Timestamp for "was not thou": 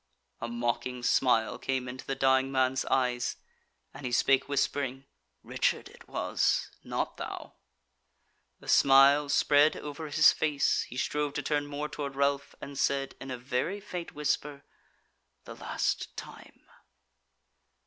6.09-7.53